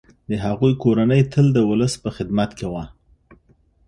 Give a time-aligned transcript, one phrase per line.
[0.29, 2.83] د هغوی کورنۍ تل د ولس په خدمت کي وه.